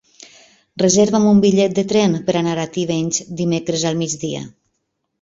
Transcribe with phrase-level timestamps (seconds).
[0.83, 4.45] Reserva'm un bitllet de tren per anar a Tivenys dimecres al migdia.